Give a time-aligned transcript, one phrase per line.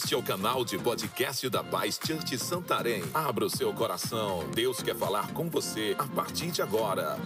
[0.00, 3.02] Este é o canal de podcast da Paz Church Santarém.
[3.12, 4.48] Abra o seu coração.
[4.54, 7.18] Deus quer falar com você a partir de agora.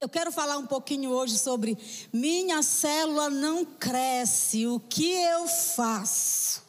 [0.00, 1.76] Eu quero falar um pouquinho hoje sobre
[2.12, 6.62] minha célula não cresce, o que eu faço?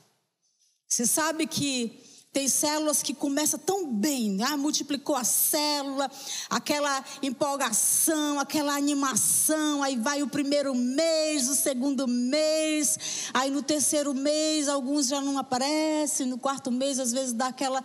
[0.87, 2.03] Você sabe que
[2.35, 6.11] tem células que começam tão bem, ah, multiplicou a célula,
[6.49, 14.13] aquela empolgação, aquela animação, aí vai o primeiro mês, o segundo mês, aí no terceiro
[14.13, 17.81] mês alguns já não aparecem, no quarto mês às vezes dá aquela.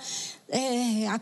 [0.48, 1.20] É, a,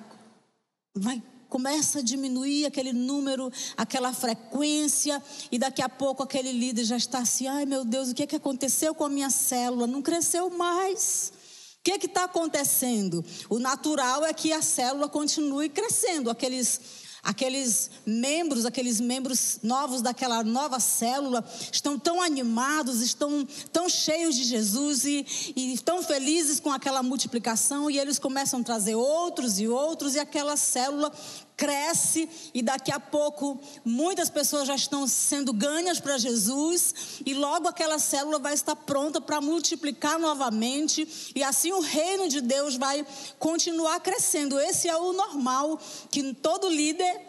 [0.95, 6.97] vai começa a diminuir aquele número, aquela frequência, e daqui a pouco aquele líder já
[6.97, 9.87] está assim: ai meu Deus, o que, é que aconteceu com a minha célula?
[9.87, 11.37] Não cresceu mais.
[11.81, 13.25] O que está acontecendo?
[13.48, 16.81] O natural é que a célula continue crescendo, aqueles
[17.23, 24.45] aqueles membros, aqueles membros novos daquela nova célula, estão tão animados, estão tão cheios de
[24.45, 29.69] Jesus e, e tão felizes com aquela multiplicação, e eles começam a trazer outros e
[29.69, 31.12] outros, e aquela célula
[31.59, 37.67] cresce e daqui a pouco muitas pessoas já estão sendo ganhas para Jesus e logo
[37.67, 43.05] aquela célula vai estar pronta para multiplicar novamente e assim o reino de Deus vai
[43.41, 44.59] continuar crescendo.
[44.59, 45.78] Esse é o normal
[46.11, 47.20] que todo líder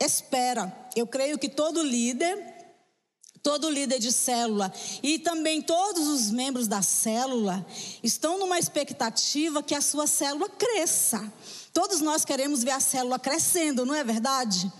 [0.00, 0.74] espera.
[0.96, 2.56] Eu creio que todo líder
[3.42, 4.72] todo líder de célula
[5.04, 7.64] e também todos os membros da célula
[8.02, 11.32] estão numa expectativa que a sua célula cresça.
[11.76, 14.72] Todos nós queremos ver a célula crescendo, não é verdade?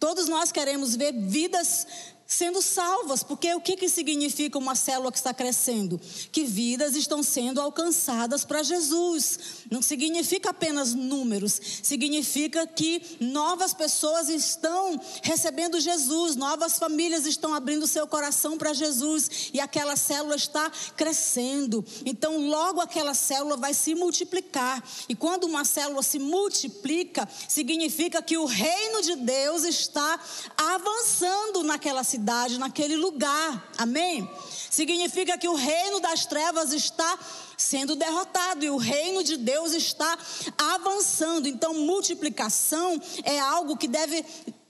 [0.00, 1.86] Todos nós queremos ver vidas
[2.30, 5.98] sendo salvas, porque o que, que significa uma célula que está crescendo?
[6.30, 9.38] Que vidas estão sendo alcançadas para Jesus.
[9.70, 17.86] Não significa apenas números, significa que novas pessoas estão recebendo Jesus, novas famílias estão abrindo
[17.86, 21.82] seu coração para Jesus e aquela célula está crescendo.
[22.04, 24.86] Então, logo aquela célula vai se multiplicar.
[25.08, 30.20] E quando uma célula se multiplica, significa que o reino de Deus está
[30.58, 33.70] avançando naquela cidade cidade, naquele lugar.
[33.78, 34.28] Amém?
[34.68, 37.18] Significa que o reino das trevas está
[37.56, 40.18] sendo derrotado e o reino de Deus está
[40.56, 41.48] avançando.
[41.48, 44.24] Então, multiplicação é algo que deve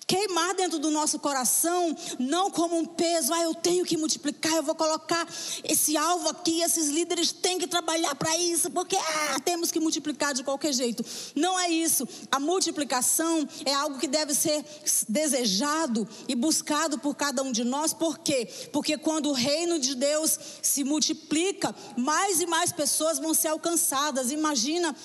[0.08, 4.62] queimar dentro do nosso coração, não como um peso, ah, eu tenho que multiplicar, eu
[4.62, 5.28] vou colocar
[5.62, 10.32] esse alvo aqui, esses líderes têm que trabalhar para isso, porque ah, temos que multiplicar
[10.32, 11.04] de qualquer jeito.
[11.36, 12.08] Não é isso.
[12.32, 14.64] A multiplicação é algo que deve ser
[15.06, 18.48] desejado e buscado por cada um de nós, por quê?
[18.72, 24.32] Porque quando o reino de Deus se multiplica, mais e mais pessoas vão ser alcançadas.
[24.32, 24.96] Imagina,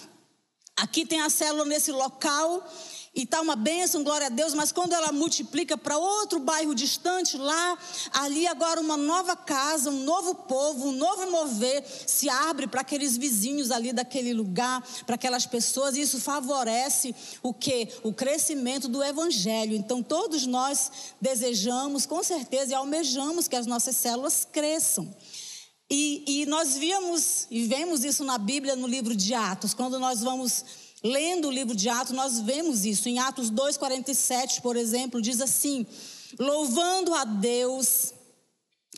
[0.77, 2.65] aqui tem a célula nesse local
[3.15, 7.37] e está uma bênção, glória a Deus, mas quando ela multiplica para outro bairro distante,
[7.37, 7.77] lá,
[8.11, 13.15] ali agora uma nova casa, um novo povo, um novo mover se abre para aqueles
[13.15, 17.13] vizinhos ali daquele lugar, para aquelas pessoas, e isso favorece
[17.43, 17.87] o que?
[18.01, 19.75] O crescimento do evangelho.
[19.75, 20.91] Então todos nós
[21.21, 25.15] desejamos, com certeza, e almejamos que as nossas células cresçam.
[25.87, 30.21] E, e nós víamos e vemos isso na Bíblia, no livro de Atos, quando nós
[30.21, 30.65] vamos
[31.03, 33.09] Lendo o livro de Atos, nós vemos isso.
[33.09, 35.85] Em Atos 2,47, por exemplo, diz assim:
[36.39, 38.13] louvando a Deus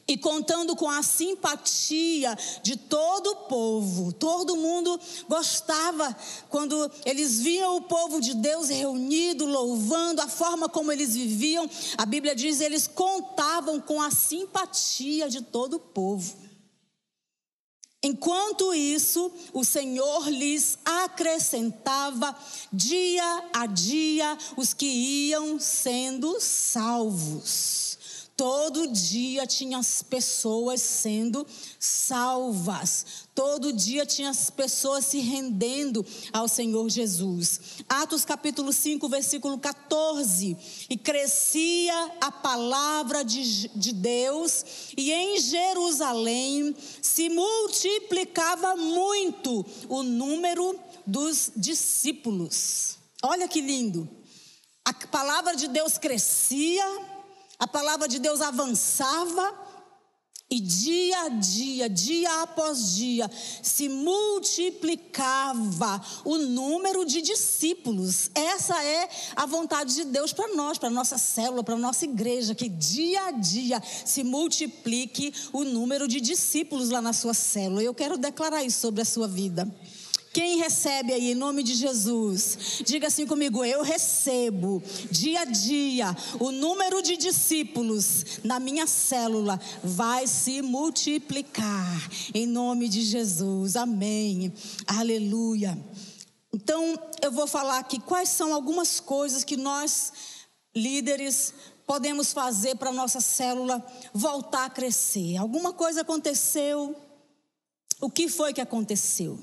[0.07, 4.13] e contando com a simpatia de todo o povo.
[4.13, 6.15] Todo mundo gostava
[6.47, 11.68] quando eles viam o povo de Deus reunido, louvando a forma como eles viviam.
[11.97, 16.44] A Bíblia diz: eles contavam com a simpatia de todo o povo.
[18.06, 22.38] Enquanto isso, o Senhor lhes acrescentava
[22.72, 27.98] dia a dia os que iam sendo salvos.
[28.38, 31.48] Todo dia tinha as pessoas sendo
[31.80, 33.25] salvas.
[33.35, 37.59] Todo dia tinha as pessoas se rendendo ao Senhor Jesus.
[37.89, 40.55] Atos capítulo 5, versículo 14.
[40.89, 44.63] E crescia a palavra de, de Deus,
[44.95, 52.97] e em Jerusalém se multiplicava muito o número dos discípulos.
[53.21, 54.07] Olha que lindo.
[54.85, 56.85] A palavra de Deus crescia
[57.57, 59.64] a palavra de Deus avançava
[60.56, 63.30] e dia a dia, dia após dia,
[63.62, 68.31] se multiplicava o número de discípulos.
[68.34, 72.69] Essa é a vontade de Deus para nós, para nossa célula, para nossa igreja, que
[72.69, 77.84] dia a dia se multiplique o número de discípulos lá na sua célula.
[77.84, 79.69] Eu quero declarar isso sobre a sua vida.
[80.35, 82.81] Quem recebe aí em nome de Jesus?
[82.85, 89.57] Diga assim comigo: eu recebo dia a dia o número de discípulos na minha célula
[89.81, 93.77] vai se multiplicar em nome de Jesus.
[93.77, 94.53] Amém.
[94.85, 95.81] Aleluia.
[96.53, 100.11] Então, eu vou falar aqui quais são algumas coisas que nós
[100.75, 101.53] líderes
[101.87, 103.81] podemos fazer para a nossa célula
[104.13, 105.37] voltar a crescer?
[105.37, 106.93] Alguma coisa aconteceu?
[108.01, 109.39] O que foi que aconteceu?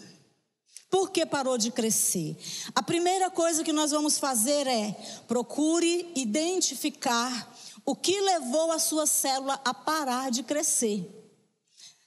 [0.92, 2.36] Por que parou de crescer?
[2.74, 4.92] A primeira coisa que nós vamos fazer é
[5.26, 7.50] procure identificar
[7.82, 11.02] o que levou a sua célula a parar de crescer.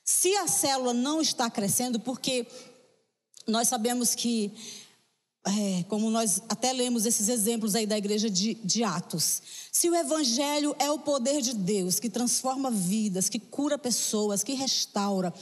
[0.04, 2.46] Se a célula não está crescendo, porque
[3.48, 4.54] nós sabemos que
[5.48, 9.42] é, como nós até lemos esses exemplos aí da igreja de, de Atos.
[9.72, 14.54] Se o evangelho é o poder de Deus que transforma vidas, que cura pessoas, que
[14.54, 15.34] restaura,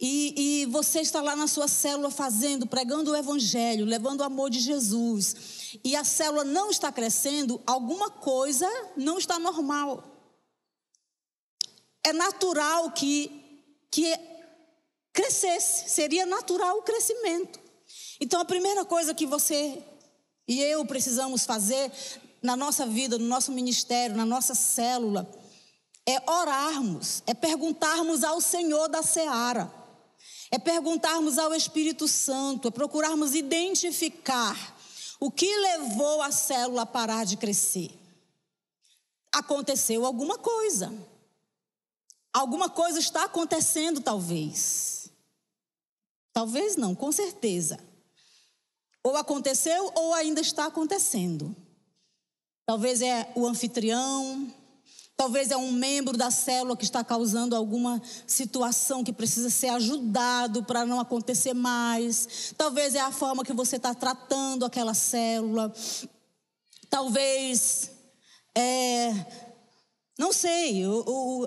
[0.00, 4.48] e, e, você está lá na sua célula fazendo, pregando o evangelho, levando o amor
[4.48, 10.04] de Jesus, e a célula não está crescendo, alguma coisa não está normal.
[12.04, 13.30] É natural que,
[13.90, 14.16] que
[15.12, 17.58] crescesse, seria natural o crescimento.
[18.20, 19.82] Então, a primeira coisa que você
[20.46, 21.92] e eu precisamos fazer
[22.42, 25.30] na nossa vida, no nosso ministério, na nossa célula,
[26.06, 29.70] é orarmos, é perguntarmos ao Senhor da seara,
[30.50, 34.76] é perguntarmos ao Espírito Santo, é procurarmos identificar
[35.20, 37.90] o que levou a célula a parar de crescer.
[39.32, 40.92] Aconteceu alguma coisa.
[42.32, 45.10] Alguma coisa está acontecendo, talvez.
[46.32, 47.78] Talvez não, com certeza.
[49.02, 51.54] Ou aconteceu ou ainda está acontecendo.
[52.64, 54.54] Talvez é o anfitrião,
[55.18, 60.62] talvez é um membro da célula que está causando alguma situação que precisa ser ajudado
[60.62, 62.54] para não acontecer mais.
[62.56, 65.74] Talvez é a forma que você está tratando aquela célula.
[66.88, 67.90] Talvez
[68.56, 69.12] é,
[70.16, 70.84] não sei,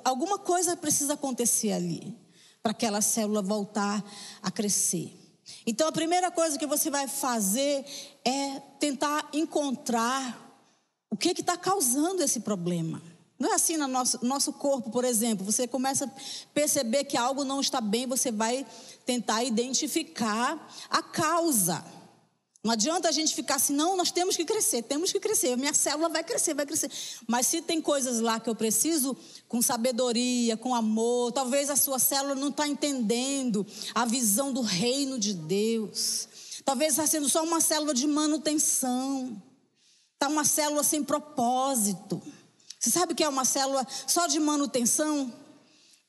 [0.04, 2.14] alguma coisa precisa acontecer ali
[2.62, 4.04] para aquela célula voltar
[4.44, 5.18] a crescer.
[5.66, 7.86] Então a primeira coisa que você vai fazer
[8.26, 10.38] é tentar encontrar
[11.10, 13.11] o que está causando esse problema.
[13.42, 15.44] Não é assim no nosso, nosso corpo, por exemplo.
[15.44, 16.10] Você começa a
[16.54, 18.64] perceber que algo não está bem, você vai
[19.04, 21.84] tentar identificar a causa.
[22.64, 25.74] Não adianta a gente ficar assim, não, nós temos que crescer, temos que crescer, minha
[25.74, 26.92] célula vai crescer, vai crescer.
[27.28, 29.18] Mas se tem coisas lá que eu preciso,
[29.48, 33.66] com sabedoria, com amor, talvez a sua célula não está entendendo
[33.96, 36.28] a visão do reino de Deus.
[36.64, 39.42] Talvez está sendo só uma célula de manutenção,
[40.14, 42.22] está uma célula sem propósito.
[42.82, 45.32] Você sabe o que é uma célula só de manutenção?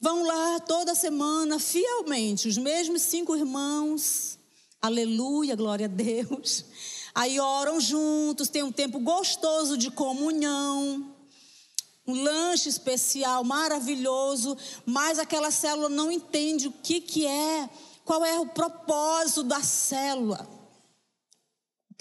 [0.01, 4.39] Vão lá toda semana, fielmente, os mesmos cinco irmãos
[4.83, 6.65] Aleluia, glória a Deus.
[7.15, 11.15] Aí oram juntos, tem um tempo gostoso de comunhão,
[12.05, 17.71] um lanche especial maravilhoso, mas aquela célula não entende o que, que é,
[18.05, 20.49] qual é o propósito da célula.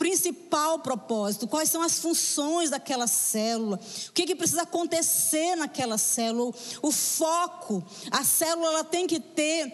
[0.02, 3.80] Principal propósito, quais são as funções daquela célula,
[4.10, 7.86] o que, que precisa acontecer naquela célula, o foco.
[8.10, 9.72] A célula ela tem que ter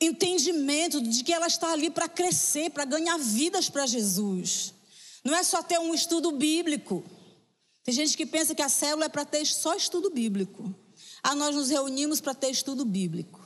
[0.00, 4.74] entendimento de que ela está ali para crescer, para ganhar vidas para Jesus.
[5.22, 7.04] Não é só ter um estudo bíblico.
[7.84, 10.74] Tem gente que pensa que a célula é para ter só estudo bíblico.
[11.22, 13.43] Ah, nós nos reunimos para ter estudo bíblico.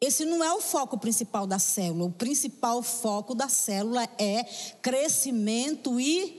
[0.00, 2.04] Esse não é o foco principal da célula.
[2.04, 4.44] O principal foco da célula é
[4.80, 6.37] crescimento e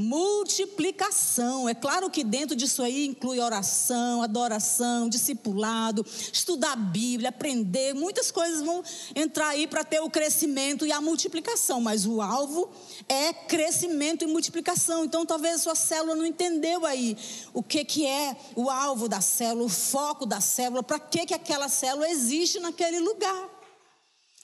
[0.00, 1.68] multiplicação.
[1.68, 8.30] É claro que dentro disso aí inclui oração, adoração, discipulado, estudar a Bíblia, aprender, muitas
[8.30, 8.82] coisas vão
[9.14, 12.70] entrar aí para ter o crescimento e a multiplicação, mas o alvo
[13.08, 15.04] é crescimento e multiplicação.
[15.04, 17.16] Então talvez a sua célula não entendeu aí
[17.52, 21.34] o que que é o alvo da célula, o foco da célula, para que que
[21.34, 23.49] aquela célula existe naquele lugar.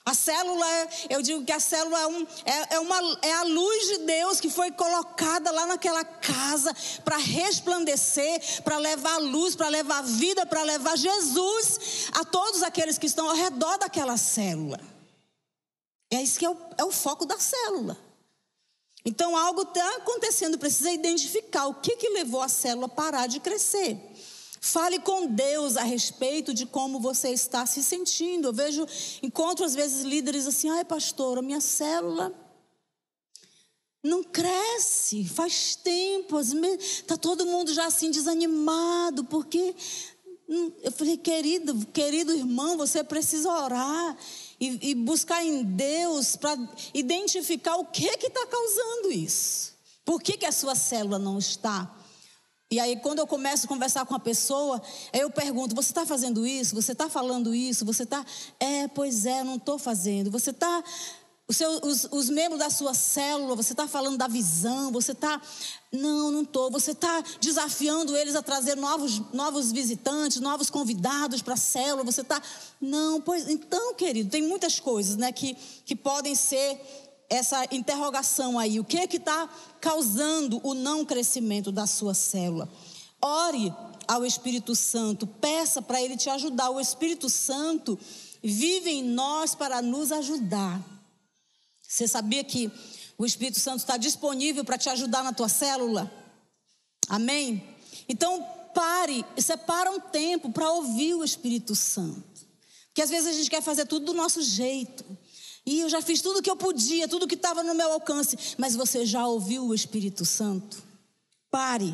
[0.07, 0.65] A célula,
[1.09, 4.39] eu digo que a célula é, um, é, é, uma, é a luz de Deus
[4.39, 6.73] que foi colocada lá naquela casa
[7.03, 13.05] para resplandecer, para levar luz, para levar vida, para levar Jesus a todos aqueles que
[13.05, 14.79] estão ao redor daquela célula.
[16.09, 17.97] É isso que é o, é o foco da célula.
[19.03, 23.41] Então algo está acontecendo, precisa identificar o que, que levou a célula a parar de
[23.41, 23.99] crescer.
[24.67, 28.49] Fale com Deus a respeito de como você está se sentindo.
[28.49, 28.85] Eu vejo,
[29.23, 32.35] encontro às vezes líderes assim: ai, pastora, minha célula
[34.03, 39.73] não cresce, faz tempo, está todo mundo já assim desanimado, porque.
[40.49, 44.17] Hum, eu falei, querido, querido irmão, você precisa orar
[44.59, 46.57] e, e buscar em Deus para
[46.93, 49.73] identificar o que que está causando isso.
[50.05, 51.93] Por que, que a sua célula não está?
[52.69, 54.81] E aí, quando eu começo a conversar com a pessoa,
[55.13, 56.75] eu pergunto: você está fazendo isso?
[56.75, 57.85] Você está falando isso?
[57.85, 58.25] Você está.
[58.59, 60.29] É, pois é, não estou fazendo.
[60.29, 60.83] Você está.
[61.47, 65.41] Os, os, os, membros da sua célula, você está falando da visão, você está.
[65.93, 66.69] Não, não estou.
[66.69, 72.03] Você está desafiando eles a trazer novos, novos visitantes, novos convidados para a célula.
[72.03, 72.41] Você está.
[72.81, 73.47] Não, pois.
[73.47, 75.55] Então, querido, tem muitas coisas né, que,
[75.85, 78.79] que podem ser essa interrogação aí.
[78.79, 79.49] O que é que está
[79.81, 82.69] causando o não crescimento da sua célula?
[83.21, 83.73] Ore
[84.07, 86.69] ao Espírito Santo, peça para ele te ajudar.
[86.69, 87.99] O Espírito Santo
[88.41, 90.81] vive em nós para nos ajudar.
[91.81, 92.71] Você sabia que
[93.17, 96.11] o Espírito Santo está disponível para te ajudar na tua célula?
[97.09, 97.63] Amém?
[98.07, 102.47] Então, pare separa um tempo para ouvir o Espírito Santo.
[102.87, 105.05] Porque às vezes a gente quer fazer tudo do nosso jeito.
[105.67, 108.37] E eu já fiz tudo o que eu podia, tudo que estava no meu alcance.
[108.57, 110.81] Mas você já ouviu o Espírito Santo?
[111.51, 111.93] Pare.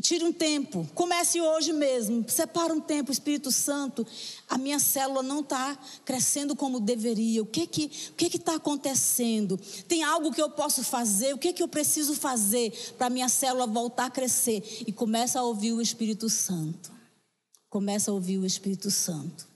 [0.00, 4.06] Tire um tempo, comece hoje mesmo, separa um tempo, Espírito Santo,
[4.48, 9.60] a minha célula não está crescendo como deveria, o que que o que está acontecendo?
[9.86, 11.34] Tem algo que eu posso fazer?
[11.34, 14.64] O que que eu preciso fazer para a minha célula voltar a crescer?
[14.86, 16.90] E começa a ouvir o Espírito Santo,
[17.68, 19.49] começa a ouvir o Espírito Santo.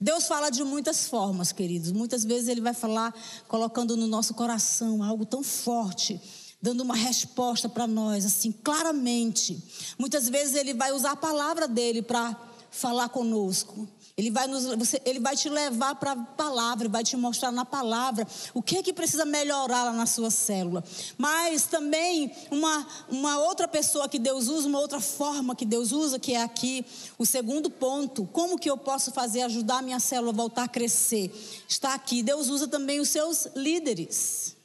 [0.00, 3.12] Deus fala de muitas formas, queridos, muitas vezes Ele vai falar
[3.48, 6.20] colocando no nosso coração algo tão forte
[6.60, 9.62] dando uma resposta para nós, assim, claramente.
[9.96, 12.36] Muitas vezes ele vai usar a palavra dele para
[12.70, 13.88] falar conosco.
[14.18, 17.64] Ele vai, nos, você, ele vai te levar para a palavra, vai te mostrar na
[17.64, 20.82] palavra o que é que precisa melhorar lá na sua célula.
[21.16, 26.18] Mas também uma, uma outra pessoa que Deus usa, uma outra forma que Deus usa,
[26.18, 26.84] que é aqui
[27.16, 28.28] o segundo ponto.
[28.32, 31.32] Como que eu posso fazer ajudar a minha célula a voltar a crescer?
[31.68, 32.20] Está aqui.
[32.20, 34.56] Deus usa também os seus líderes.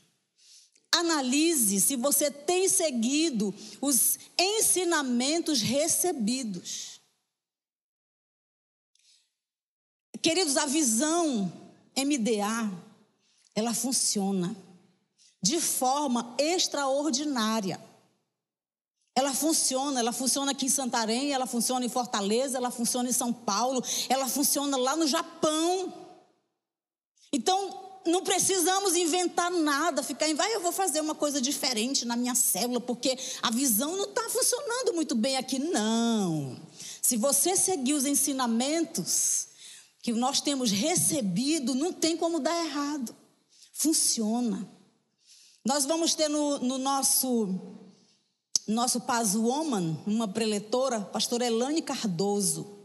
[0.91, 6.92] Analise se você tem seguido os ensinamentos recebidos.
[10.23, 11.51] Queridos, a visão
[11.97, 12.71] MDA,
[13.53, 14.55] ela funciona
[15.41, 17.77] de forma extraordinária.
[19.13, 23.33] Ela funciona, ela funciona aqui em Santarém, ela funciona em Fortaleza, ela funciona em São
[23.33, 25.93] Paulo, ela funciona lá no Japão.
[27.33, 32.15] Então, não precisamos inventar nada, ficar em, vai, eu vou fazer uma coisa diferente na
[32.15, 35.59] minha célula, porque a visão não está funcionando muito bem aqui.
[35.59, 36.57] Não.
[37.01, 39.51] Se você seguir os ensinamentos
[40.03, 43.15] que nós temos recebido, não tem como dar errado.
[43.73, 44.69] Funciona.
[45.65, 47.79] Nós vamos ter no, no nosso
[48.67, 52.83] nosso Paz Woman, uma preletora, pastora Elane Cardoso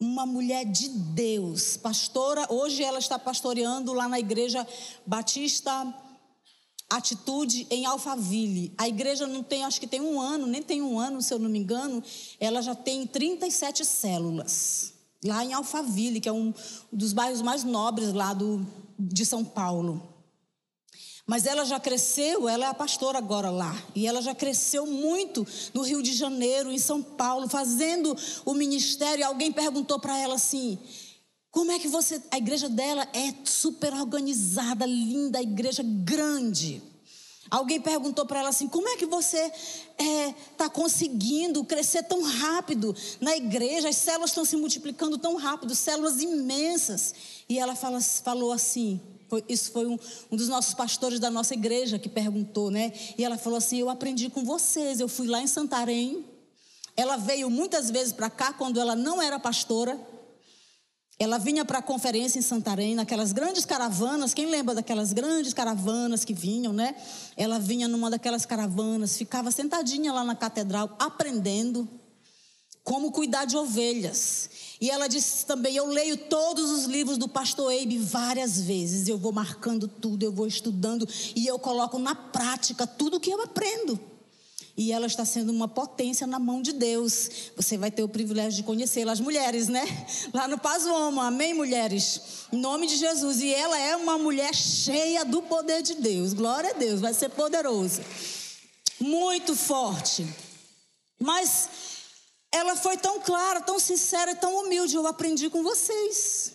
[0.00, 2.46] uma mulher de Deus, pastora.
[2.52, 4.66] Hoje ela está pastoreando lá na igreja
[5.06, 5.72] Batista
[6.90, 8.74] Atitude em Alphaville.
[8.76, 11.38] A igreja não tem, acho que tem um ano, nem tem um ano, se eu
[11.38, 12.02] não me engano.
[12.38, 14.93] Ela já tem 37 células
[15.24, 16.52] lá em Alphaville, que é um
[16.92, 18.66] dos bairros mais nobres lá do,
[18.98, 20.14] de São Paulo.
[21.26, 23.74] Mas ela já cresceu, ela é a pastora agora lá.
[23.94, 28.14] E ela já cresceu muito no Rio de Janeiro, em São Paulo, fazendo
[28.44, 29.20] o ministério.
[29.20, 30.78] E alguém perguntou para ela assim:
[31.50, 32.20] como é que você.
[32.30, 36.82] A igreja dela é super organizada, linda, igreja grande.
[37.50, 42.22] Alguém perguntou para ela assim: como é que você está é, tá conseguindo crescer tão
[42.22, 43.88] rápido na igreja?
[43.88, 47.14] As células estão se multiplicando tão rápido, células imensas.
[47.48, 49.98] E ela fala, falou assim: foi, isso foi um,
[50.30, 52.92] um, dos nossos pastores da nossa igreja que perguntou, né?
[53.16, 55.00] E ela falou assim: Eu aprendi com vocês.
[55.00, 56.24] Eu fui lá em Santarém.
[56.96, 59.98] Ela veio muitas vezes para cá quando ela não era pastora.
[61.18, 64.34] Ela vinha para a conferência em Santarém, naquelas grandes caravanas.
[64.34, 66.96] Quem lembra daquelas grandes caravanas que vinham, né?
[67.36, 71.88] Ela vinha numa daquelas caravanas, ficava sentadinha lá na catedral, aprendendo
[72.82, 74.50] como cuidar de ovelhas.
[74.80, 79.06] E ela disse também: Eu leio todos os livros do pastor Eibe várias vezes.
[79.06, 83.40] Eu vou marcando tudo, eu vou estudando e eu coloco na prática tudo que eu
[83.40, 84.13] aprendo.
[84.76, 87.52] E ela está sendo uma potência na mão de Deus.
[87.56, 89.84] Você vai ter o privilégio de conhecê-la, as mulheres, né?
[90.34, 92.48] Lá no Pazuoma, amém, mulheres?
[92.52, 93.40] Em nome de Jesus.
[93.40, 96.32] E ela é uma mulher cheia do poder de Deus.
[96.32, 98.04] Glória a Deus, vai ser poderosa.
[98.98, 100.26] Muito forte.
[101.20, 101.68] Mas
[102.52, 104.96] ela foi tão clara, tão sincera e tão humilde.
[104.96, 106.52] Eu aprendi com vocês.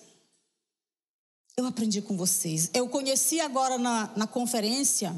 [1.56, 2.70] Eu aprendi com vocês.
[2.74, 5.16] Eu conheci agora na, na conferência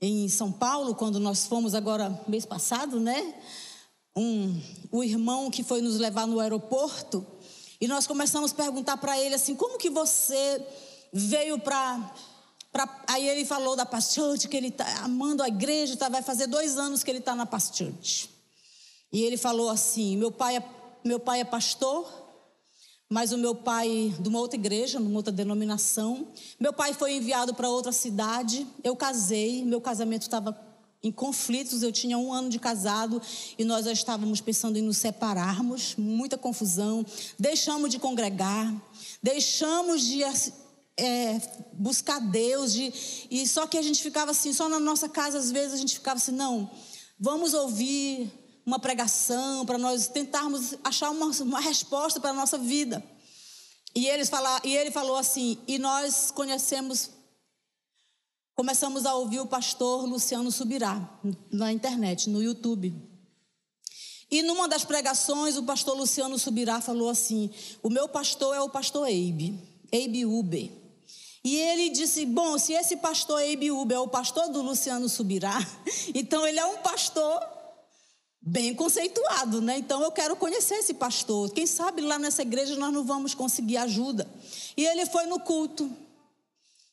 [0.00, 3.34] em São Paulo, quando nós fomos agora mês passado, né?
[4.16, 7.26] Um, o irmão que foi nos levar no aeroporto.
[7.80, 10.66] E nós começamos a perguntar para ele assim: como que você
[11.12, 12.14] veio para.
[13.08, 16.78] Aí ele falou da Pastute, que ele está amando a igreja, tá, vai fazer dois
[16.78, 18.30] anos que ele está na Pastute.
[19.12, 20.64] E ele falou assim: meu pai, é,
[21.04, 22.06] meu pai é pastor,
[23.12, 26.28] mas o meu pai, de uma outra igreja, numa outra denominação.
[26.60, 28.64] Meu pai foi enviado para outra cidade.
[28.84, 30.56] Eu casei, meu casamento estava
[31.02, 31.82] em conflitos.
[31.82, 33.20] Eu tinha um ano de casado
[33.58, 35.96] e nós já estávamos pensando em nos separarmos.
[35.98, 37.04] Muita confusão.
[37.36, 38.72] Deixamos de congregar,
[39.20, 40.22] deixamos de
[40.96, 41.40] é,
[41.72, 42.72] buscar Deus.
[42.72, 42.92] De,
[43.28, 45.94] e só que a gente ficava assim, só na nossa casa, às vezes a gente
[45.94, 46.70] ficava assim, não,
[47.18, 48.30] vamos ouvir
[48.70, 53.02] uma pregação, para nós tentarmos achar uma, uma resposta para a nossa vida.
[53.92, 57.10] E, eles fala, e ele falou assim, e nós conhecemos,
[58.54, 61.18] começamos a ouvir o pastor Luciano Subirá
[61.50, 62.94] na internet, no YouTube.
[64.30, 67.50] E numa das pregações, o pastor Luciano Subirá falou assim:
[67.82, 69.58] O meu pastor é o pastor Eibe,
[69.90, 70.70] Eibe Uber.
[71.42, 75.58] E ele disse: Bom, se esse pastor Eibe Uber é o pastor do Luciano Subirá,
[76.14, 77.40] então ele é um pastor
[78.42, 79.78] bem conceituado, né?
[79.78, 81.50] Então eu quero conhecer esse pastor.
[81.50, 84.26] Quem sabe lá nessa igreja nós não vamos conseguir ajuda.
[84.76, 85.90] E ele foi no culto.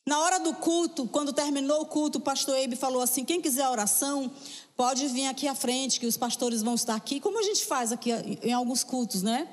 [0.06, 3.68] Na hora do culto, quando terminou o culto, o pastor Eibe falou assim: quem quiser
[3.68, 4.30] oração,
[4.76, 7.92] pode vir aqui à frente, que os pastores vão estar aqui, como a gente faz
[7.92, 8.10] aqui
[8.42, 9.48] em alguns cultos, né?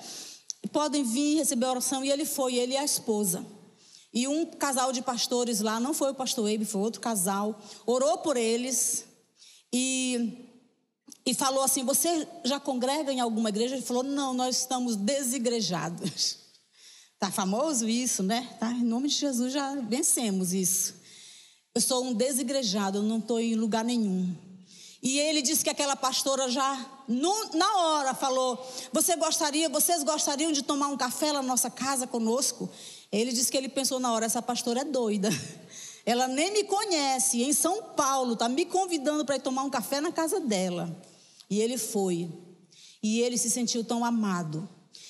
[0.72, 2.04] Podem vir receber oração.
[2.04, 3.46] E ele foi, ele e a esposa.
[4.14, 8.20] E um casal de pastores lá, não foi o pastor Eibe, foi outro casal, orou
[8.20, 9.04] por eles.
[9.74, 10.45] E
[11.26, 13.76] e falou assim: Você já congrega em alguma igreja?
[13.76, 16.44] Ele falou: Não, nós estamos desigrejados.
[17.18, 18.56] Tá famoso isso, né?
[18.60, 20.96] Tá, em nome de Jesus já vencemos isso.
[21.74, 24.36] Eu sou um desigrejado, eu não estou em lugar nenhum.
[25.02, 26.86] E ele disse que aquela pastora já
[27.54, 32.70] na hora falou: Você gostaria, vocês gostariam de tomar um café na nossa casa conosco?
[33.12, 35.30] Ele disse que ele pensou na hora: essa pastora é doida.
[36.06, 40.00] Ela nem me conhece, em São Paulo, está me convidando para ir tomar um café
[40.00, 40.96] na casa dela.
[41.50, 42.30] E ele foi.
[43.02, 44.68] E ele se sentiu tão amado.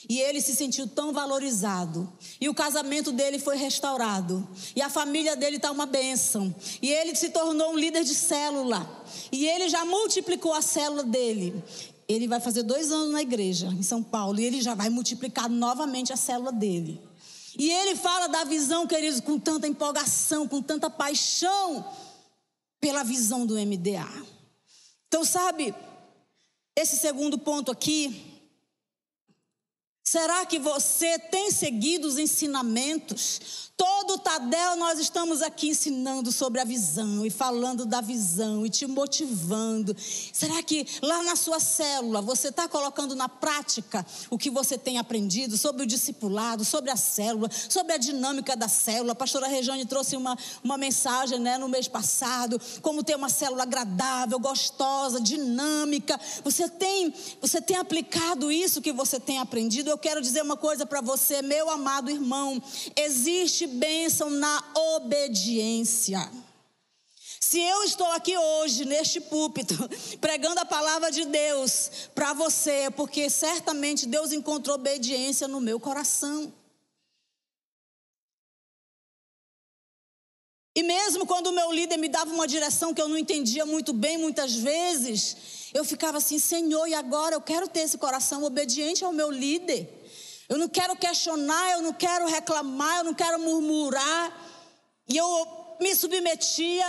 [0.08, 2.12] E ele se sentiu tão valorizado.
[2.40, 4.48] E o casamento dele foi restaurado.
[4.76, 6.54] E a família dele está uma bênção.
[6.82, 9.04] E ele se tornou um líder de célula.
[9.32, 11.64] E ele já multiplicou a célula dele.
[12.08, 14.40] Ele vai fazer dois anos na igreja, em São Paulo.
[14.40, 17.02] E ele já vai multiplicar novamente a célula dele.
[17.58, 21.86] E ele fala da visão, queridos, com tanta empolgação, com tanta paixão
[22.80, 24.08] pela visão do MDA.
[25.08, 25.74] Então, sabe,
[26.76, 28.42] esse segundo ponto aqui.
[30.04, 36.64] Será que você tem seguido os ensinamentos Todo Tadel nós estamos aqui ensinando sobre a
[36.64, 39.94] visão e falando da visão e te motivando.
[39.98, 44.98] Será que lá na sua célula você está colocando na prática o que você tem
[44.98, 49.12] aprendido sobre o discipulado, sobre a célula, sobre a dinâmica da célula?
[49.12, 53.64] A pastora Regiane trouxe uma, uma mensagem né, no mês passado, como ter uma célula
[53.64, 56.18] agradável, gostosa, dinâmica.
[56.46, 59.90] Você tem, você tem aplicado isso que você tem aprendido?
[59.90, 62.64] Eu quero dizer uma coisa para você, meu amado irmão.
[62.96, 64.64] Existe existe bênção na
[64.96, 66.32] obediência.
[67.40, 69.76] Se eu estou aqui hoje, neste púlpito,
[70.20, 75.80] pregando a palavra de Deus para você, é porque certamente Deus encontrou obediência no meu
[75.80, 76.54] coração.
[80.78, 83.94] E mesmo quando o meu líder me dava uma direção que eu não entendia muito
[83.94, 89.06] bem, muitas vezes, eu ficava assim: Senhor, e agora eu quero ter esse coração obediente
[89.06, 90.05] ao meu líder.
[90.48, 94.32] Eu não quero questionar, eu não quero reclamar, eu não quero murmurar.
[95.08, 96.86] E eu me submetia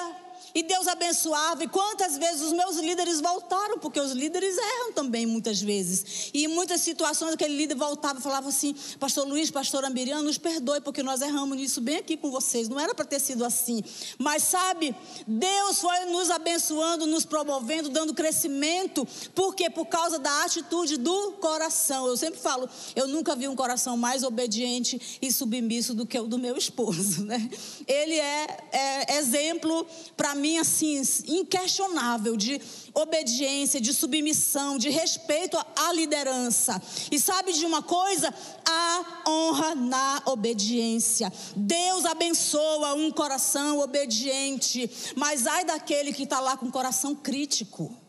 [0.57, 1.65] e Deus abençoava.
[1.65, 6.31] E quantas vezes os meus líderes voltaram, porque os líderes erram também muitas vezes.
[6.33, 10.39] E em muitas situações aquele líder voltava e falava assim: Pastor Luiz, Pastor Ambiriano, nos
[10.39, 12.71] perdoe, porque nós erramos nisso bem aqui com vocês.
[12.71, 13.85] Não era para ter sido assim.
[14.17, 19.07] Mas sabe, Deus foi nos abençoando, nos promovendo, dando crescimento.
[19.35, 22.07] Porque por causa da atitude do coração.
[22.07, 26.27] Eu sempre falo, eu nunca vi um coração mais obediente e submisso do que o
[26.27, 27.27] do meu esposo.
[27.27, 27.51] Né?
[27.89, 29.85] Ele é, é exemplo
[30.17, 32.61] para mim mim assim inquestionável de
[32.95, 36.81] obediência, de submissão, de respeito à liderança.
[37.11, 38.33] E sabe de uma coisa?
[38.65, 41.33] A honra na obediência.
[41.57, 48.06] Deus abençoa um coração obediente, mas ai daquele que está lá com o coração crítico.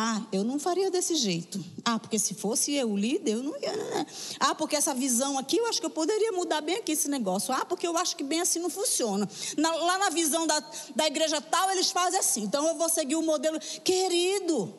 [0.00, 1.58] Ah, eu não faria desse jeito.
[1.84, 3.76] Ah, porque se fosse eu o líder, eu não ia.
[3.76, 4.06] Né?
[4.38, 7.52] Ah, porque essa visão aqui, eu acho que eu poderia mudar bem aqui esse negócio.
[7.52, 9.28] Ah, porque eu acho que bem assim não funciona.
[9.56, 10.62] Na, lá na visão da,
[10.94, 12.42] da igreja tal, eles fazem assim.
[12.42, 13.58] Então eu vou seguir o modelo.
[13.82, 14.72] Querido,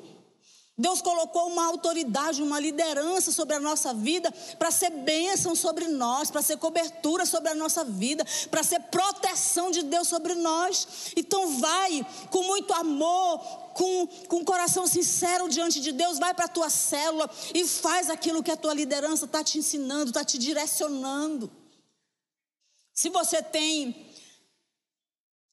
[0.80, 6.32] Deus colocou uma autoridade, uma liderança sobre a nossa vida para ser bênção sobre nós,
[6.32, 11.12] para ser cobertura sobre a nossa vida, para ser proteção de Deus sobre nós.
[11.18, 16.46] Então vai com muito amor, com, com um coração sincero diante de Deus, vai para
[16.46, 20.38] a tua célula e faz aquilo que a tua liderança está te ensinando, está te
[20.38, 21.50] direcionando.
[22.94, 24.09] Se você tem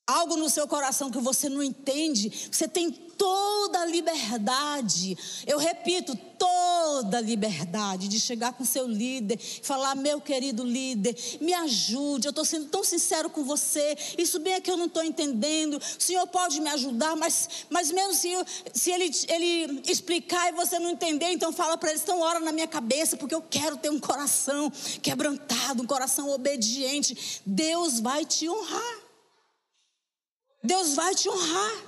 [0.06, 5.16] algo no seu coração que você não entende, você tem toda a liberdade,
[5.46, 11.52] eu repito, toda a liberdade de chegar com seu líder falar: meu querido líder, me
[11.52, 15.02] ajude, eu estou sendo tão sincero com você, isso bem é que eu não estou
[15.02, 18.30] entendendo, o senhor pode me ajudar, mas, mas mesmo se,
[18.72, 22.52] se ele, ele explicar e você não entender, então fala para ele: então ora na
[22.52, 24.70] minha cabeça, porque eu quero ter um coração
[25.02, 27.42] quebrantado, um coração obediente.
[27.44, 29.05] Deus vai te honrar.
[30.66, 31.84] Deus vai te honrar.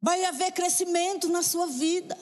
[0.00, 2.16] Vai haver crescimento na sua vida.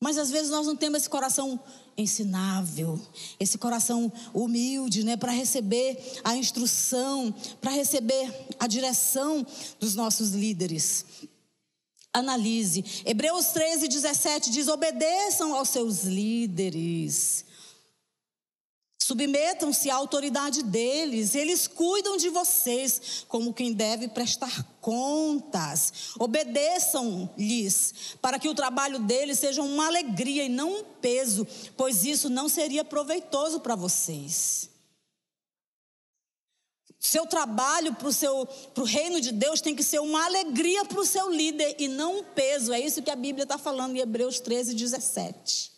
[0.00, 1.60] Mas às vezes nós não temos esse coração
[1.96, 3.00] ensinável,
[3.38, 9.46] esse coração humilde, né, para receber a instrução, para receber a direção
[9.78, 11.04] dos nossos líderes.
[12.12, 12.84] Analise.
[13.06, 17.44] Hebreus 13, 17 diz: obedeçam aos seus líderes
[19.02, 26.14] Submetam-se à autoridade deles, eles cuidam de vocês como quem deve prestar contas.
[26.20, 31.44] Obedeçam-lhes, para que o trabalho deles seja uma alegria e não um peso,
[31.76, 34.70] pois isso não seria proveitoso para vocês.
[37.00, 41.28] Seu trabalho para o reino de Deus tem que ser uma alegria para o seu
[41.28, 42.72] líder e não um peso.
[42.72, 45.71] É isso que a Bíblia está falando em Hebreus 13, 17.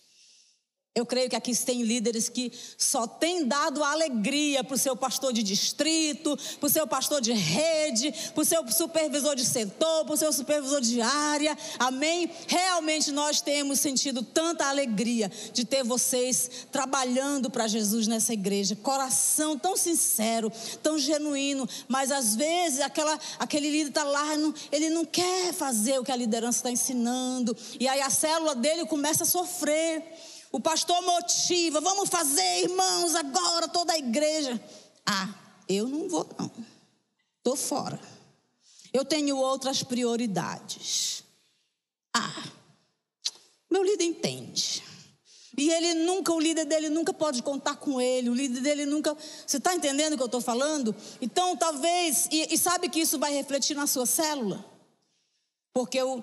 [0.96, 5.32] Eu creio que aqui tem líderes que só têm dado alegria para o seu pastor
[5.32, 10.14] de distrito, para o seu pastor de rede, para o seu supervisor de setor, para
[10.14, 11.58] o seu supervisor de área.
[11.80, 12.30] Amém?
[12.46, 18.76] Realmente nós temos sentido tanta alegria de ter vocês trabalhando para Jesus nessa igreja.
[18.76, 20.48] Coração tão sincero,
[20.80, 24.22] tão genuíno, mas às vezes aquela, aquele líder está lá,
[24.70, 28.86] ele não quer fazer o que a liderança está ensinando, e aí a célula dele
[28.86, 30.04] começa a sofrer.
[30.54, 34.62] O pastor motiva, vamos fazer, irmãos, agora toda a igreja.
[35.04, 35.34] Ah,
[35.68, 36.48] eu não vou, não.
[37.38, 38.00] Estou fora.
[38.92, 41.24] Eu tenho outras prioridades.
[42.14, 42.44] Ah,
[43.68, 44.84] meu líder entende.
[45.58, 49.12] E ele nunca, o líder dele nunca pode contar com ele, o líder dele nunca.
[49.44, 50.94] Você está entendendo o que eu estou falando?
[51.20, 54.64] Então, talvez, e, e, sabe que isso vai refletir na sua célula?
[55.72, 56.22] Porque o,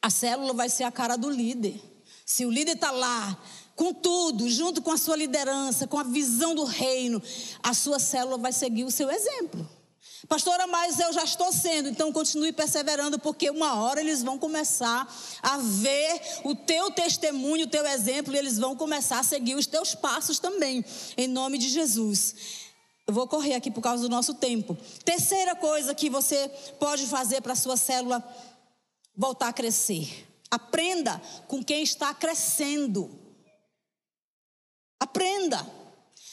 [0.00, 1.95] a célula vai ser a cara do líder.
[2.26, 3.38] Se o líder está lá,
[3.76, 7.22] com tudo, junto com a sua liderança, com a visão do reino,
[7.62, 9.66] a sua célula vai seguir o seu exemplo.
[10.28, 15.06] Pastora, mas eu já estou sendo, então continue perseverando, porque uma hora eles vão começar
[15.40, 19.66] a ver o teu testemunho, o teu exemplo, e eles vão começar a seguir os
[19.66, 20.84] teus passos também,
[21.16, 22.34] em nome de Jesus.
[23.06, 24.76] Eu vou correr aqui por causa do nosso tempo.
[25.04, 26.48] Terceira coisa que você
[26.80, 28.26] pode fazer para a sua célula
[29.16, 30.26] voltar a crescer.
[30.50, 33.10] Aprenda com quem está crescendo.
[35.00, 35.64] Aprenda.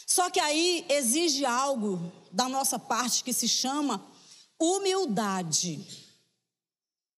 [0.05, 4.05] Só que aí exige algo da nossa parte que se chama
[4.59, 5.85] humildade.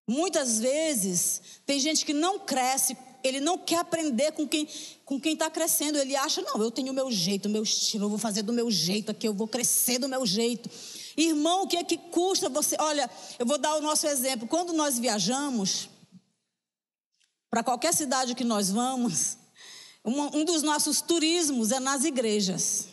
[0.07, 4.67] Muitas vezes tem gente que não cresce, ele não quer aprender com quem
[5.03, 5.97] com quem está crescendo.
[5.97, 8.51] Ele acha, não, eu tenho o meu jeito, o meu estilo, eu vou fazer do
[8.51, 10.69] meu jeito aqui, eu vou crescer do meu jeito.
[11.15, 12.75] Irmão, o que é que custa você?
[12.79, 14.47] Olha, eu vou dar o nosso exemplo.
[14.47, 15.89] Quando nós viajamos,
[17.55, 19.37] para qualquer cidade que nós vamos,
[20.03, 22.89] um, dos nossos turismos é nas igrejas.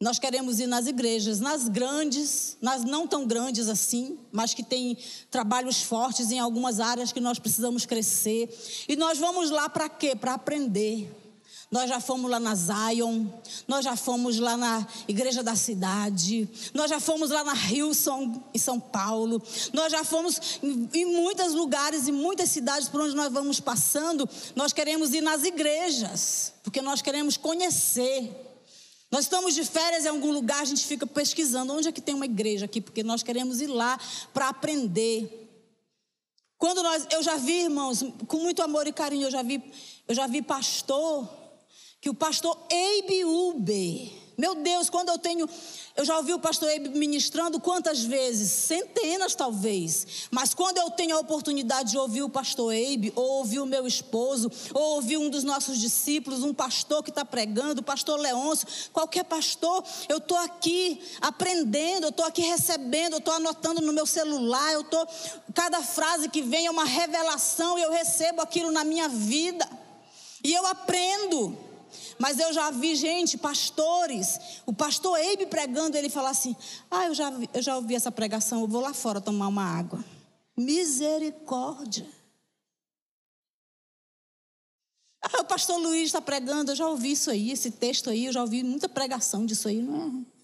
[0.00, 4.98] Nós queremos ir nas igrejas, nas grandes, nas não tão grandes assim, mas que têm
[5.30, 8.52] trabalhos fortes em algumas áreas que nós precisamos crescer.
[8.88, 10.16] E nós vamos lá para quê?
[10.16, 11.08] Para aprender.
[11.70, 13.26] Nós já fomos lá na Zion,
[13.66, 18.58] nós já fomos lá na Igreja da Cidade, nós já fomos lá na Hilson, em
[18.58, 23.32] São Paulo, nós já fomos em, em muitos lugares, em muitas cidades por onde nós
[23.32, 24.28] vamos passando.
[24.54, 28.30] Nós queremos ir nas igrejas, porque nós queremos conhecer.
[29.10, 32.14] Nós estamos de férias em algum lugar, a gente fica pesquisando onde é que tem
[32.14, 33.98] uma igreja aqui, porque nós queremos ir lá
[34.32, 35.48] para aprender.
[36.58, 39.62] Quando nós, eu já vi, irmãos, com muito amor e carinho, eu já vi,
[40.06, 41.43] eu já vi pastor
[42.04, 45.48] que o pastor Abe Uber, Meu Deus, quando eu tenho.
[45.96, 48.50] Eu já ouvi o pastor Ebe ministrando quantas vezes?
[48.50, 50.28] Centenas, talvez.
[50.30, 53.86] Mas quando eu tenho a oportunidade de ouvir o pastor Ebe, ou ouvir o meu
[53.86, 58.68] esposo, ou ouvir um dos nossos discípulos, um pastor que está pregando, o pastor Leôncio,
[58.92, 64.04] qualquer pastor, eu estou aqui aprendendo, eu estou aqui recebendo, eu estou anotando no meu
[64.04, 65.08] celular, eu estou.
[65.54, 69.66] Cada frase que vem é uma revelação e eu recebo aquilo na minha vida.
[70.42, 71.63] E eu aprendo.
[72.18, 76.56] Mas eu já vi gente, pastores, o pastor Eibe pregando, ele fala assim:
[76.90, 80.04] Ah, eu já, eu já ouvi essa pregação, eu vou lá fora tomar uma água.
[80.56, 82.06] Misericórdia.
[85.22, 88.32] Ah, o pastor Luiz está pregando, eu já ouvi isso aí, esse texto aí, eu
[88.32, 90.34] já ouvi muita pregação disso aí, não é?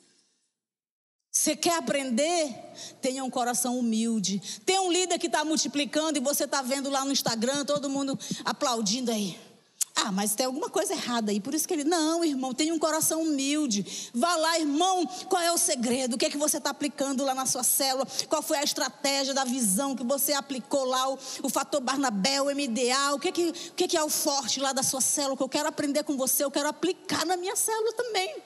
[1.30, 2.52] Você quer aprender?
[3.00, 4.42] Tenha um coração humilde.
[4.66, 8.18] Tem um líder que está multiplicando e você está vendo lá no Instagram, todo mundo
[8.44, 9.38] aplaudindo aí.
[10.02, 11.40] Ah, mas tem alguma coisa errada aí.
[11.40, 14.10] Por isso que ele, não, irmão, tem um coração humilde.
[14.14, 16.14] Vá lá, irmão, qual é o segredo?
[16.14, 18.06] O que é que você está aplicando lá na sua célula?
[18.28, 21.10] Qual foi a estratégia da visão que você aplicou lá?
[21.10, 23.14] O, o fator Barnabé, o MDA?
[23.14, 25.36] O que, é que, o que é que é o forte lá da sua célula?
[25.36, 28.36] Que eu quero aprender com você, eu quero aplicar na minha célula também.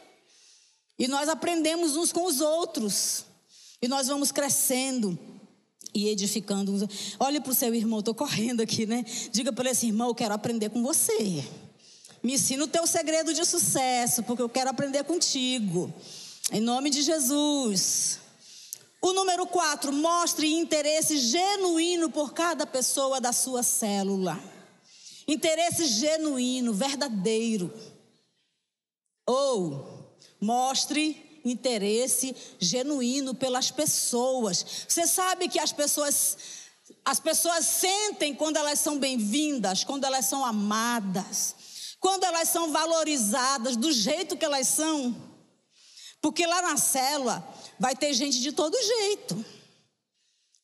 [0.98, 3.26] E nós aprendemos uns com os outros.
[3.80, 5.18] E nós vamos crescendo
[5.94, 6.88] e edificando.
[7.20, 9.04] Olhe para o seu irmão, estou correndo aqui, né?
[9.30, 11.44] Diga para esse irmão: eu quero aprender com você.
[12.22, 15.92] Me ensina o teu segredo de sucesso, porque eu quero aprender contigo.
[16.50, 18.18] Em nome de Jesus.
[19.00, 24.40] O número quatro, mostre interesse genuíno por cada pessoa da sua célula.
[25.28, 27.70] Interesse genuíno, verdadeiro.
[29.26, 30.08] Ou
[30.40, 34.64] mostre interesse genuíno pelas pessoas.
[34.88, 36.36] Você sabe que as pessoas
[37.04, 41.54] as pessoas sentem quando elas são bem-vindas, quando elas são amadas,
[42.00, 45.14] quando elas são valorizadas do jeito que elas são.
[46.20, 47.46] Porque lá na célula
[47.78, 49.44] vai ter gente de todo jeito.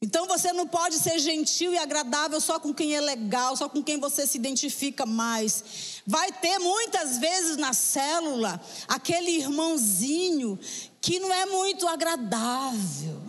[0.03, 3.83] Então você não pode ser gentil e agradável só com quem é legal, só com
[3.83, 6.01] quem você se identifica mais.
[6.07, 8.59] Vai ter muitas vezes na célula
[8.89, 10.59] aquele irmãozinho
[11.03, 13.21] que não é muito agradável.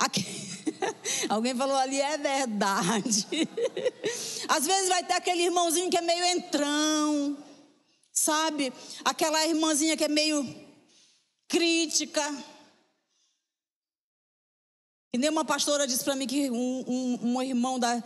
[1.28, 3.26] Alguém falou ali, é verdade.
[4.48, 7.36] Às vezes vai ter aquele irmãozinho que é meio entrão,
[8.12, 8.72] sabe?
[9.04, 10.44] Aquela irmãzinha que é meio
[11.46, 12.22] crítica.
[15.12, 18.00] E nem uma pastora disse para mim que um, um, um irmão da,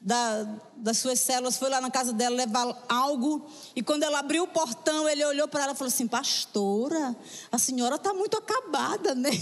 [0.00, 0.42] da,
[0.76, 3.48] das suas células foi lá na casa dela levar algo.
[3.76, 7.16] E quando ela abriu o portão, ele olhou para ela e falou assim: Pastora,
[7.52, 9.30] a senhora está muito acabada, né?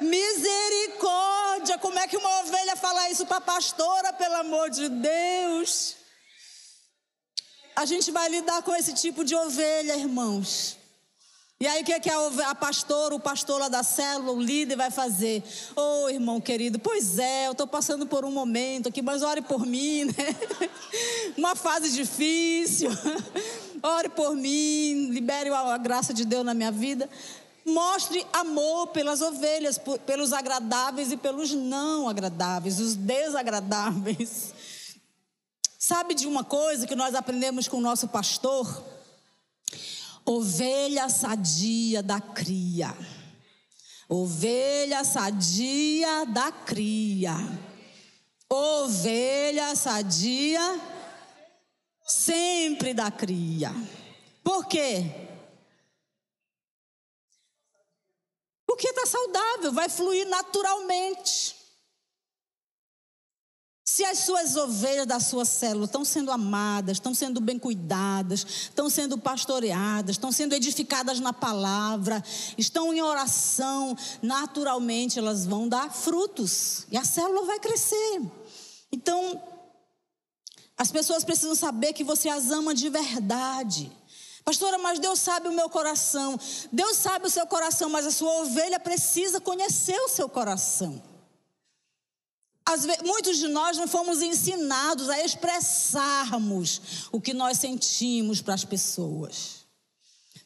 [0.00, 6.03] Misericórdia, como é que uma ovelha fala isso para a pastora, pelo amor de Deus?
[7.76, 10.76] A gente vai lidar com esse tipo de ovelha, irmãos.
[11.60, 14.40] E aí, o que, é que a, a pastora, o pastor lá da célula, o
[14.40, 15.42] líder vai fazer?
[15.76, 19.40] Ô oh, irmão querido, pois é, eu estou passando por um momento aqui, mas ore
[19.40, 20.36] por mim, né?
[21.38, 22.90] Uma fase difícil.
[23.82, 27.08] ore por mim, libere a graça de Deus na minha vida.
[27.64, 34.52] Mostre amor pelas ovelhas, pelos agradáveis e pelos não agradáveis, os desagradáveis.
[35.86, 38.82] Sabe de uma coisa que nós aprendemos com o nosso pastor?
[40.24, 42.96] Ovelha sadia da cria.
[44.08, 47.34] Ovelha sadia da cria.
[48.48, 50.80] Ovelha sadia
[52.02, 53.70] sempre da cria.
[54.42, 55.04] Por quê?
[58.66, 61.63] Porque está saudável, vai fluir naturalmente.
[63.94, 68.90] Se as suas ovelhas da sua célula estão sendo amadas, estão sendo bem cuidadas, estão
[68.90, 72.20] sendo pastoreadas, estão sendo edificadas na palavra,
[72.58, 78.20] estão em oração, naturalmente elas vão dar frutos e a célula vai crescer.
[78.90, 79.40] Então,
[80.76, 83.92] as pessoas precisam saber que você as ama de verdade.
[84.44, 86.36] Pastora, mas Deus sabe o meu coração.
[86.72, 91.13] Deus sabe o seu coração, mas a sua ovelha precisa conhecer o seu coração.
[93.04, 99.64] Muitos de nós não fomos ensinados a expressarmos o que nós sentimos para as pessoas.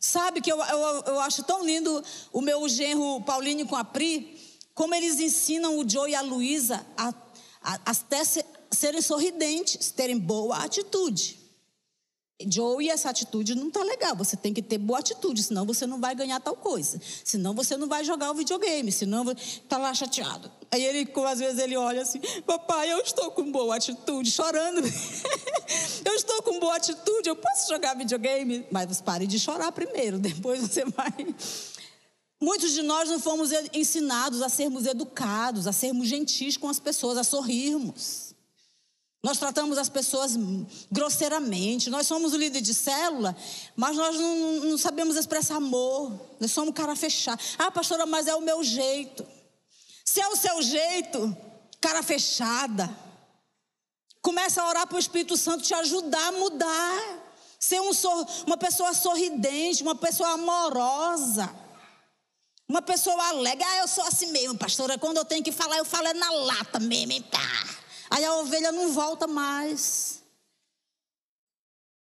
[0.01, 4.37] Sabe que eu, eu, eu, acho tão lindo o meu genro Paulinho com a Pri,
[4.75, 8.23] como eles ensinam o Joe e a Luísa a, a, a até
[8.71, 11.39] serem sorridentes, terem boa atitude.
[12.47, 14.15] Joey, essa atitude não tá legal.
[14.15, 17.01] Você tem que ter boa atitude, senão você não vai ganhar tal coisa.
[17.25, 19.25] Senão você não vai jogar o videogame, senão
[19.69, 20.51] tá lá chateado.
[20.71, 24.79] Aí ele, às vezes, ele olha assim: Papai, eu estou com boa atitude, chorando.
[26.05, 28.65] eu estou com boa atitude, eu posso jogar videogame?
[28.71, 31.35] Mas pare de chorar primeiro, depois você vai.
[32.41, 37.19] Muitos de nós não fomos ensinados a sermos educados, a sermos gentis com as pessoas,
[37.19, 38.28] a sorrirmos.
[39.23, 40.33] Nós tratamos as pessoas
[40.91, 41.91] grosseiramente.
[41.91, 43.37] Nós somos o líder de célula,
[43.75, 46.13] mas nós não, não sabemos expressar amor.
[46.39, 47.43] Nós somos cara fechado.
[47.59, 49.27] Ah, pastora, mas é o meu jeito.
[50.05, 51.37] Se é o seu jeito,
[51.81, 52.89] cara fechada.
[54.23, 57.25] Começa a orar para o Espírito Santo te ajudar a mudar.
[57.59, 57.91] Ser um,
[58.47, 61.53] uma pessoa sorridente, uma pessoa amorosa.
[62.69, 63.65] Uma pessoa alegre.
[63.65, 64.97] Ah, eu sou assim mesmo, pastora.
[64.97, 67.21] Quando eu tenho que falar, eu falo é na lata mesmo.
[67.25, 67.68] Tá.
[68.11, 70.19] Aí a ovelha não volta mais.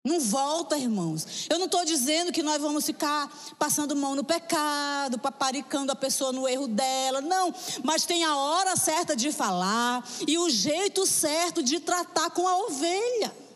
[0.02, 1.46] Não volta, irmãos.
[1.50, 6.32] Eu não estou dizendo que nós vamos ficar passando mão no pecado, paparicando a pessoa
[6.32, 7.20] no erro dela.
[7.20, 12.48] Não, mas tem a hora certa de falar e o jeito certo de tratar com
[12.48, 13.49] a ovelha.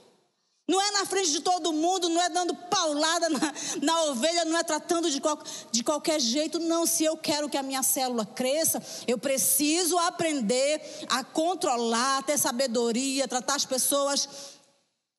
[0.66, 4.56] Não é na frente de todo mundo, não é dando paulada na, na ovelha, não
[4.56, 5.38] é tratando de, qual,
[5.70, 6.86] de qualquer jeito, não.
[6.86, 13.28] Se eu quero que a minha célula cresça, eu preciso aprender a controlar, ter sabedoria,
[13.28, 14.26] tratar as pessoas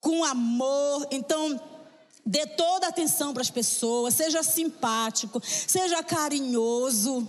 [0.01, 1.07] com amor.
[1.11, 1.61] Então,
[2.25, 7.27] dê toda a atenção para as pessoas, seja simpático, seja carinhoso.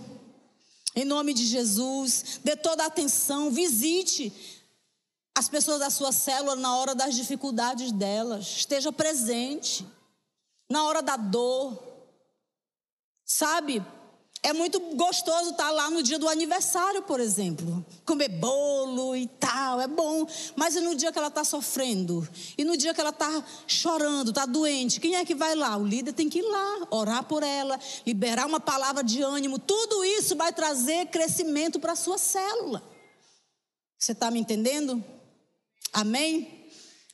[0.95, 4.56] Em nome de Jesus, dê toda a atenção, visite
[5.37, 8.43] as pessoas da sua célula na hora das dificuldades delas.
[8.57, 9.85] Esteja presente.
[10.67, 11.77] Na hora da dor.
[13.23, 13.85] Sabe?
[14.41, 17.85] É muito gostoso estar lá no dia do aniversário, por exemplo.
[18.03, 20.25] Comer bolo e tal, é bom.
[20.55, 22.27] Mas e no dia que ela está sofrendo?
[22.57, 24.99] E no dia que ela está chorando, está doente?
[24.99, 25.77] Quem é que vai lá?
[25.77, 29.59] O líder tem que ir lá, orar por ela, liberar uma palavra de ânimo.
[29.59, 32.81] Tudo isso vai trazer crescimento para a sua célula.
[33.99, 35.03] Você está me entendendo?
[35.93, 36.57] Amém?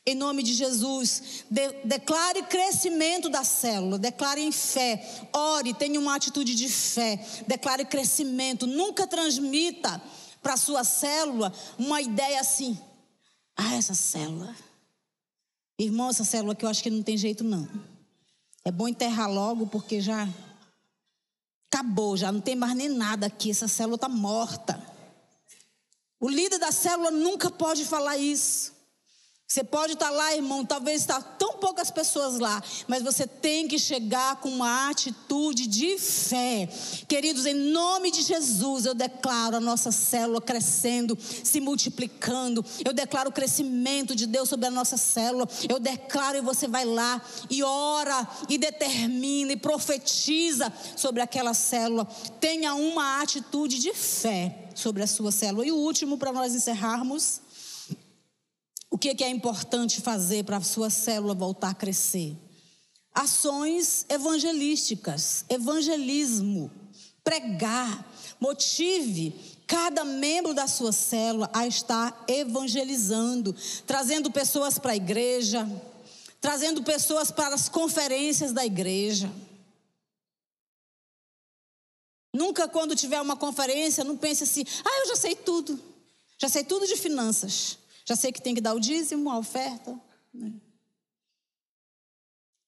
[0.05, 6.15] Em nome de Jesus, de, declare crescimento da célula, declare em fé, ore, tenha uma
[6.15, 8.67] atitude de fé, declare crescimento.
[8.67, 10.01] Nunca transmita
[10.41, 12.77] para a sua célula uma ideia assim:
[13.55, 14.53] ah, essa célula,
[15.79, 17.65] irmão, essa célula que eu acho que não tem jeito não.
[18.65, 20.27] É bom enterrar logo porque já
[21.71, 24.82] acabou, já não tem mais nem nada aqui, essa célula está morta.
[26.23, 28.71] O líder da célula nunca pode falar isso.
[29.45, 33.77] Você pode estar lá, irmão, talvez está tão poucas pessoas lá, mas você tem que
[33.77, 36.69] chegar com uma atitude de fé.
[37.09, 42.63] Queridos, em nome de Jesus, eu declaro a nossa célula crescendo, se multiplicando.
[42.85, 45.45] Eu declaro o crescimento de Deus sobre a nossa célula.
[45.67, 52.05] Eu declaro e você vai lá e ora e determina e profetiza sobre aquela célula.
[52.39, 55.65] Tenha uma atitude de fé sobre a sua célula.
[55.65, 57.41] E o último para nós encerrarmos
[58.93, 62.37] o que é importante fazer para a sua célula voltar a crescer?
[63.11, 66.69] Ações evangelísticas, evangelismo,
[67.23, 68.07] pregar,
[68.39, 69.33] motive
[69.65, 73.55] cada membro da sua célula a estar evangelizando,
[73.87, 75.67] trazendo pessoas para a igreja,
[76.39, 79.27] trazendo pessoas para as conferências da igreja.
[82.33, 85.79] Nunca, quando tiver uma conferência, não pense assim: ah, eu já sei tudo,
[86.39, 87.77] já sei tudo de finanças.
[88.05, 89.97] Já sei que tem que dar o dízimo, a oferta.
[90.33, 90.51] Né?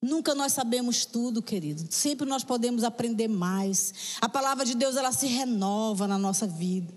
[0.02, 1.86] Nunca nós sabemos tudo, querido.
[1.92, 4.18] Sempre nós podemos aprender mais.
[4.22, 6.94] A palavra de Deus, ela se renova na nossa vida.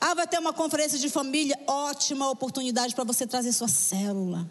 [0.00, 4.48] Ah, vai ter uma conferência de família, ótima oportunidade para você trazer sua célula.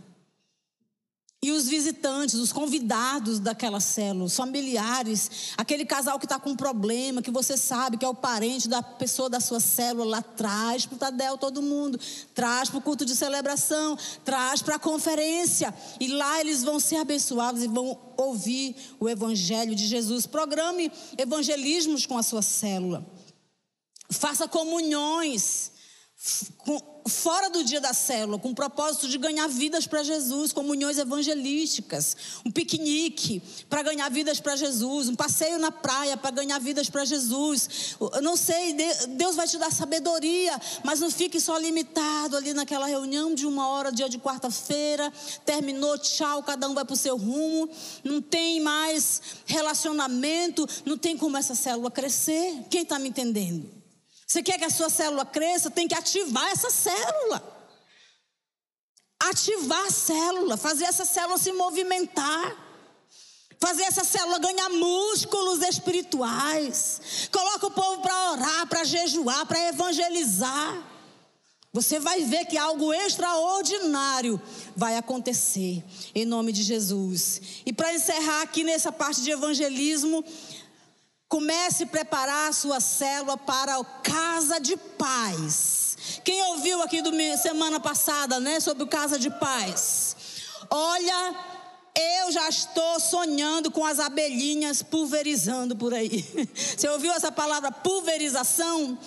[1.42, 6.56] E os visitantes, os convidados daquela célula, os familiares, aquele casal que está com um
[6.56, 10.86] problema, que você sabe que é o parente da pessoa da sua célula, lá traz
[10.86, 11.98] para o Tadel todo mundo,
[12.36, 15.74] traz para o culto de celebração, traz para a conferência.
[15.98, 20.28] E lá eles vão ser abençoados e vão ouvir o Evangelho de Jesus.
[20.28, 23.10] Programe evangelismos com a sua célula.
[24.12, 25.72] Faça comunhões
[27.10, 32.16] fora do dia da célula, com o propósito de ganhar vidas para Jesus, comunhões evangelísticas,
[32.46, 37.04] um piquenique para ganhar vidas para Jesus, um passeio na praia para ganhar vidas para
[37.06, 37.98] Jesus.
[38.00, 38.76] Eu não sei,
[39.10, 43.68] Deus vai te dar sabedoria, mas não fique só limitado ali naquela reunião de uma
[43.68, 45.12] hora, dia de quarta-feira,
[45.46, 47.70] terminou, tchau, cada um vai para o seu rumo,
[48.04, 52.66] não tem mais relacionamento, não tem como essa célula crescer.
[52.70, 53.79] Quem está me entendendo?
[54.30, 57.58] Você quer que a sua célula cresça, tem que ativar essa célula.
[59.22, 62.56] ativar a célula, fazer essa célula se movimentar.
[63.60, 67.28] Fazer essa célula ganhar músculos espirituais.
[67.32, 70.88] Coloca o povo para orar, para jejuar, para evangelizar.
[71.74, 74.42] Você vai ver que algo extraordinário
[74.76, 75.84] vai acontecer
[76.16, 77.42] em nome de Jesus.
[77.66, 80.24] E para encerrar aqui nessa parte de evangelismo,
[81.30, 86.20] comece a preparar a sua célula para a casa de paz.
[86.24, 90.16] Quem ouviu aqui do semana passada, né, sobre o casa de paz?
[90.72, 91.36] Olha,
[91.96, 96.26] eu já estou sonhando com as abelhinhas pulverizando por aí.
[96.56, 98.98] Você ouviu essa palavra pulverização?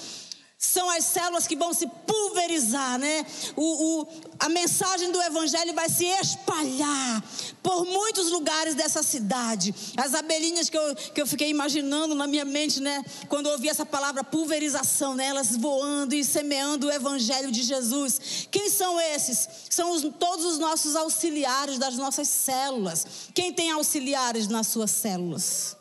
[0.64, 3.26] São as células que vão se pulverizar, né?
[3.56, 4.08] O, o,
[4.38, 7.20] a mensagem do Evangelho vai se espalhar
[7.60, 9.74] por muitos lugares dessa cidade.
[9.96, 13.04] As abelhinhas que eu, que eu fiquei imaginando na minha mente, né?
[13.28, 15.26] Quando eu ouvi essa palavra pulverização, né?
[15.26, 18.46] Elas voando e semeando o Evangelho de Jesus.
[18.48, 19.48] Quem são esses?
[19.68, 23.04] São os, todos os nossos auxiliares das nossas células.
[23.34, 25.76] Quem tem auxiliares nas suas células?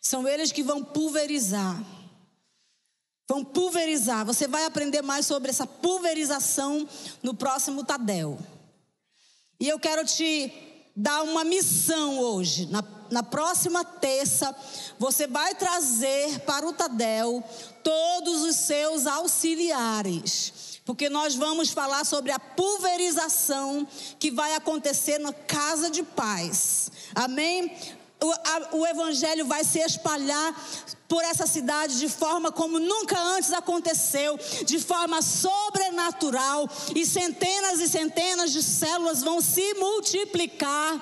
[0.00, 1.80] São eles que vão pulverizar
[3.28, 4.24] Vão pulverizar.
[4.24, 6.88] Você vai aprender mais sobre essa pulverização
[7.22, 8.38] no próximo Tadel.
[9.60, 10.52] E eu quero te
[10.96, 12.66] dar uma missão hoje.
[12.66, 14.54] Na, na próxima terça,
[14.98, 17.44] você vai trazer para o Tadel
[17.84, 20.80] todos os seus auxiliares.
[20.84, 23.86] Porque nós vamos falar sobre a pulverização
[24.18, 26.90] que vai acontecer na casa de paz.
[27.14, 27.76] Amém?
[28.20, 30.54] O, a, o evangelho vai se espalhar
[31.08, 37.88] por essa cidade de forma como nunca antes aconteceu, de forma sobrenatural, e centenas e
[37.88, 41.00] centenas de células vão se multiplicar.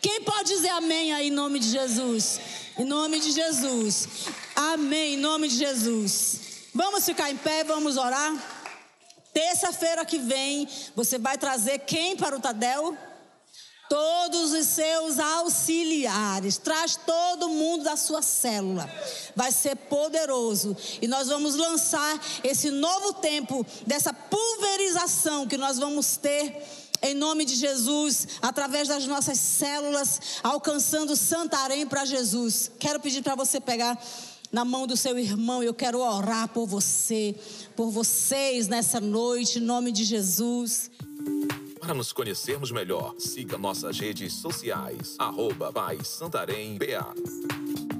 [0.00, 2.40] Quem pode dizer amém aí em nome de Jesus?
[2.78, 4.08] Em nome de Jesus.
[4.54, 6.40] Amém, em nome de Jesus.
[6.74, 8.32] Vamos ficar em pé, vamos orar.
[9.32, 12.96] Terça-feira que vem, você vai trazer quem para o Tadel?
[13.90, 18.88] Todos os seus auxiliares, traz todo mundo da sua célula.
[19.34, 26.16] Vai ser poderoso e nós vamos lançar esse novo tempo dessa pulverização que nós vamos
[26.16, 26.62] ter
[27.02, 32.70] em nome de Jesus, através das nossas células, alcançando Santarém para Jesus.
[32.78, 34.00] Quero pedir para você pegar
[34.52, 37.34] na mão do seu irmão, eu quero orar por você,
[37.74, 40.90] por vocês nessa noite, em nome de Jesus.
[41.90, 45.16] Para nos conhecermos melhor, siga nossas redes sociais.
[45.18, 45.72] Arroba
[46.04, 47.99] Santarém BA.